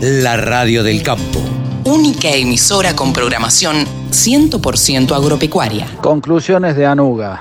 la 0.00 0.36
radio 0.36 0.82
del 0.82 1.02
campo. 1.02 1.40
Única 1.84 2.28
emisora 2.28 2.94
con 2.94 3.12
programación 3.12 3.76
100% 4.10 5.12
agropecuaria. 5.12 5.86
Conclusiones 6.02 6.76
de 6.76 6.84
Anuga. 6.84 7.40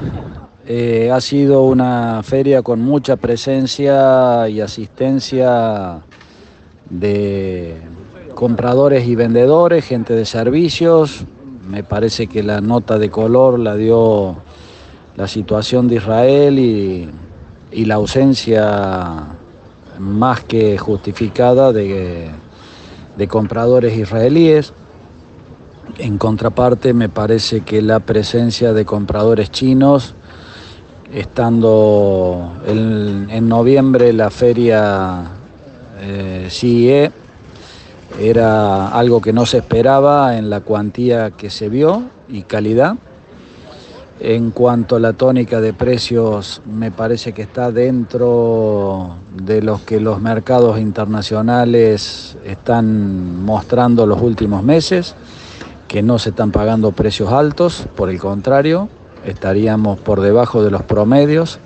Eh, 0.65 1.11
ha 1.13 1.19
sido 1.19 1.63
una 1.63 2.23
feria 2.23 2.61
con 2.61 2.81
mucha 2.81 3.17
presencia 3.17 4.47
y 4.47 4.61
asistencia 4.61 5.99
de 6.89 7.81
compradores 8.35 9.05
y 9.05 9.15
vendedores, 9.15 9.85
gente 9.85 10.13
de 10.13 10.25
servicios. 10.25 11.25
Me 11.67 11.83
parece 11.83 12.27
que 12.27 12.41
la 12.41 12.61
nota 12.61 12.97
de 12.97 13.09
color 13.09 13.59
la 13.59 13.75
dio 13.75 14.37
la 15.17 15.27
situación 15.27 15.89
de 15.89 15.95
Israel 15.95 16.57
y, 16.57 17.09
y 17.71 17.85
la 17.85 17.95
ausencia 17.95 19.25
más 19.99 20.41
que 20.43 20.77
justificada 20.77 21.71
de, 21.71 22.31
de 23.17 23.27
compradores 23.27 23.97
israelíes. 23.97 24.73
En 25.97 26.17
contraparte, 26.17 26.93
me 26.93 27.09
parece 27.09 27.61
que 27.61 27.81
la 27.81 27.99
presencia 27.99 28.73
de 28.73 28.85
compradores 28.85 29.51
chinos, 29.51 30.13
estando 31.13 32.51
en, 32.67 33.47
noviembre 33.47 34.11
la 34.11 34.29
feria 34.29 35.23
eh, 36.01 36.47
CIE, 36.49 37.11
era 38.19 38.89
algo 38.89 39.21
que 39.21 39.33
no 39.33 39.45
se 39.45 39.57
esperaba 39.57 40.37
en 40.37 40.49
la 40.49 40.61
cuantía 40.61 41.31
que 41.31 41.49
se 41.49 41.69
vio 41.69 42.03
y 42.27 42.43
calidad. 42.43 42.95
En 44.19 44.51
cuanto 44.51 44.95
a 44.95 44.99
la 45.01 45.11
tónica 45.11 45.59
de 45.59 45.73
precios, 45.73 46.61
me 46.65 46.89
parece 46.89 47.33
que 47.33 47.41
está 47.41 47.71
dentro 47.71 49.17
de 49.35 49.61
los 49.61 49.81
que 49.81 49.99
los 49.99 50.21
mercados 50.21 50.79
internacionales 50.79 52.37
están 52.45 53.43
mostrando 53.43 54.07
los 54.07 54.21
últimos 54.21 54.63
meses, 54.63 55.15
que 55.89 56.01
no 56.01 56.17
se 56.17 56.29
están 56.29 56.51
pagando 56.51 56.93
precios 56.93 57.33
altos, 57.33 57.87
por 57.97 58.09
el 58.09 58.17
contrario, 58.17 58.87
estaríamos 59.25 59.99
por 59.99 60.21
debajo 60.21 60.63
de 60.63 60.71
los 60.71 60.83
promedios. 60.83 61.59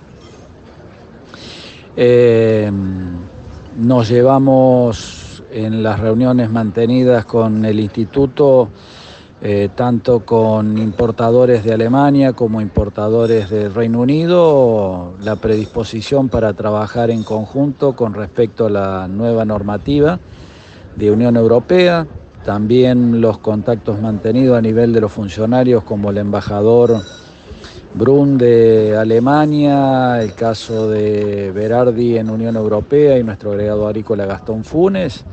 Eh, 1.96 2.72
nos 3.78 4.10
llevamos 4.10 5.44
en 5.52 5.84
las 5.84 6.00
reuniones 6.00 6.50
mantenidas 6.50 7.26
con 7.26 7.64
el 7.64 7.80
instituto 7.80 8.70
eh, 9.42 9.70
tanto 9.74 10.26
con 10.26 10.78
importadores 10.78 11.64
de 11.64 11.74
Alemania 11.74 12.34
como 12.34 12.60
importadores 12.60 13.50
del 13.50 13.74
Reino 13.74 14.02
Unido, 14.02 15.14
la 15.24 15.38
predisposición 15.38 16.28
para 16.28 16.52
trabajar 16.54 17.10
en 17.10 17.24
conjunto 17.24 17.96
con 17.96 18.14
respecto 18.14 18.66
a 18.66 18.70
la 18.70 19.08
nueva 19.08 19.46
normativa 19.46 20.20
de 20.98 21.12
Unión 21.12 21.38
Europea, 21.38 22.06
también 22.44 23.22
los 23.22 23.38
contactos 23.38 24.02
mantenidos 24.02 24.58
a 24.58 24.62
nivel 24.62 24.92
de 24.92 25.00
los 25.00 25.12
funcionarios 25.12 25.84
como 25.84 26.10
el 26.10 26.18
embajador 26.18 27.02
Brun 27.94 28.38
de 28.38 28.98
Alemania, 28.98 30.22
el 30.22 30.34
caso 30.34 30.90
de 30.90 31.52
Berardi 31.52 32.18
en 32.18 32.30
Unión 32.30 32.58
Europea 32.58 33.18
y 33.18 33.24
nuestro 33.24 33.52
agregado 33.52 33.88
agrícola 33.88 34.26
Gastón 34.26 34.66
Funes. 34.66 35.24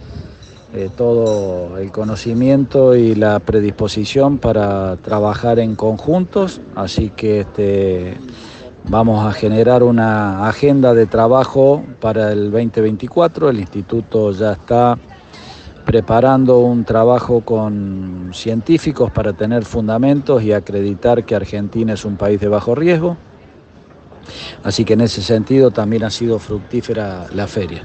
Eh, 0.76 0.90
todo 0.94 1.78
el 1.78 1.90
conocimiento 1.90 2.94
y 2.94 3.14
la 3.14 3.38
predisposición 3.38 4.36
para 4.36 4.96
trabajar 4.96 5.58
en 5.58 5.74
conjuntos, 5.74 6.60
así 6.74 7.08
que 7.08 7.40
este, 7.40 8.18
vamos 8.86 9.24
a 9.24 9.32
generar 9.32 9.82
una 9.82 10.46
agenda 10.46 10.92
de 10.92 11.06
trabajo 11.06 11.82
para 11.98 12.30
el 12.30 12.50
2024. 12.50 13.48
El 13.48 13.60
instituto 13.60 14.32
ya 14.32 14.52
está 14.52 14.98
preparando 15.86 16.58
un 16.58 16.84
trabajo 16.84 17.40
con 17.40 18.32
científicos 18.34 19.10
para 19.10 19.32
tener 19.32 19.64
fundamentos 19.64 20.42
y 20.42 20.52
acreditar 20.52 21.24
que 21.24 21.34
Argentina 21.34 21.94
es 21.94 22.04
un 22.04 22.18
país 22.18 22.38
de 22.38 22.48
bajo 22.48 22.74
riesgo. 22.74 23.16
Así 24.62 24.84
que 24.84 24.92
en 24.92 25.00
ese 25.00 25.22
sentido 25.22 25.70
también 25.70 26.04
ha 26.04 26.10
sido 26.10 26.38
fructífera 26.38 27.28
la 27.34 27.46
feria. 27.46 27.82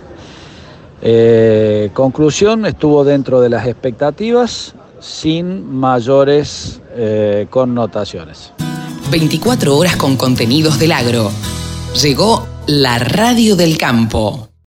Eh, 1.01 1.89
conclusión, 1.94 2.66
estuvo 2.66 3.03
dentro 3.03 3.41
de 3.41 3.50
las 3.50 3.66
expectativas 3.67 4.75
sin 5.00 5.75
mayores 5.75 6.81
eh, 6.95 7.47
connotaciones. 7.50 8.51
24 9.09 9.75
horas 9.75 9.95
con 9.95 10.16
contenidos 10.16 10.79
del 10.79 10.91
agro. 10.91 11.31
Llegó 12.01 12.47
la 12.67 13.00
radio 13.00 13.56
del 13.56 13.78
campo. 13.78 14.50